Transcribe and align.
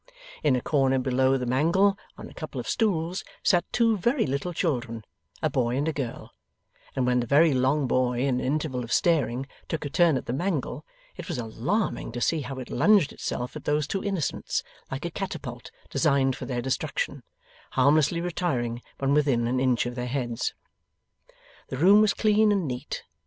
In 0.41 0.55
a 0.55 0.61
corner 0.61 0.97
below 0.97 1.37
the 1.37 1.45
mangle, 1.45 1.95
on 2.17 2.27
a 2.27 2.33
couple 2.33 2.59
of 2.59 2.67
stools, 2.67 3.23
sat 3.43 3.71
two 3.71 3.97
very 3.97 4.25
little 4.25 4.51
children: 4.51 5.03
a 5.43 5.49
boy 5.51 5.75
and 5.77 5.87
a 5.87 5.93
girl; 5.93 6.31
and 6.95 7.05
when 7.05 7.19
the 7.19 7.27
very 7.27 7.53
long 7.53 7.85
boy, 7.85 8.21
in 8.21 8.39
an 8.39 8.43
interval 8.43 8.83
of 8.83 8.91
staring, 8.91 9.45
took 9.67 9.85
a 9.85 9.91
turn 9.91 10.17
at 10.17 10.25
the 10.25 10.33
mangle, 10.33 10.83
it 11.17 11.27
was 11.27 11.37
alarming 11.37 12.11
to 12.13 12.19
see 12.19 12.41
how 12.41 12.57
it 12.57 12.71
lunged 12.71 13.13
itself 13.13 13.55
at 13.55 13.65
those 13.65 13.85
two 13.85 14.03
innocents, 14.03 14.63
like 14.89 15.05
a 15.05 15.11
catapult 15.11 15.69
designed 15.91 16.35
for 16.35 16.47
their 16.47 16.63
destruction, 16.63 17.21
harmlessly 17.73 18.21
retiring 18.21 18.81
when 18.97 19.13
within 19.13 19.45
an 19.45 19.59
inch 19.59 19.85
of 19.85 19.93
their 19.93 20.07
heads. 20.07 20.55
The 21.67 21.77
room 21.77 22.01
was 22.01 22.15
clean 22.15 22.51
and 22.51 22.67
neat. 22.67 23.03